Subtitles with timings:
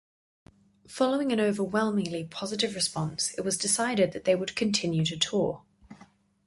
[0.87, 5.61] Following an overwhelmingly positive response, it was decided that they would continue to tour.